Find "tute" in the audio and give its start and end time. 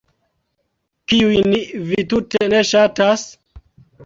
2.15-2.49